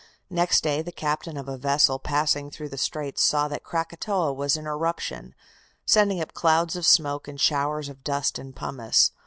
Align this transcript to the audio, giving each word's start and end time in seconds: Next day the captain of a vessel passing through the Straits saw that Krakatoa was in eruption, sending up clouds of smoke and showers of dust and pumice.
Next 0.31 0.63
day 0.63 0.81
the 0.81 0.91
captain 0.91 1.37
of 1.37 1.47
a 1.47 1.59
vessel 1.59 1.99
passing 1.99 2.49
through 2.49 2.69
the 2.69 2.75
Straits 2.79 3.21
saw 3.23 3.47
that 3.49 3.63
Krakatoa 3.63 4.33
was 4.33 4.57
in 4.57 4.65
eruption, 4.65 5.35
sending 5.85 6.19
up 6.19 6.33
clouds 6.33 6.75
of 6.75 6.87
smoke 6.87 7.27
and 7.27 7.39
showers 7.39 7.87
of 7.87 8.03
dust 8.03 8.39
and 8.39 8.55
pumice. 8.55 9.11